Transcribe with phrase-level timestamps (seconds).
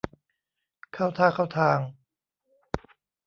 [0.93, 1.79] เข้าท่าเข้าทาง